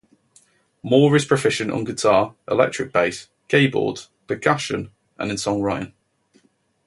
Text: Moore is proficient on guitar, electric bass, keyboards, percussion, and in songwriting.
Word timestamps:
Moore 0.81 1.15
is 1.15 1.25
proficient 1.25 1.69
on 1.69 1.83
guitar, 1.83 2.33
electric 2.49 2.91
bass, 2.91 3.27
keyboards, 3.49 4.09
percussion, 4.27 4.89
and 5.19 5.29
in 5.29 5.37
songwriting. 5.37 5.93